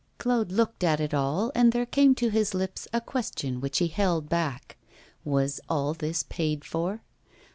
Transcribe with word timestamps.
Claude 0.17 0.51
looked 0.51 0.83
at 0.83 0.99
it 0.99 1.13
all, 1.13 1.51
and 1.53 1.71
there 1.73 1.85
came 1.85 2.15
to 2.15 2.29
his 2.29 2.55
lips 2.55 2.87
a 2.91 2.99
question 2.99 3.61
which 3.61 3.77
he 3.77 3.87
held 3.87 4.27
back 4.27 4.75
Was 5.23 5.61
all 5.69 5.93
this 5.93 6.23
paid 6.23 6.65
for? 6.65 7.03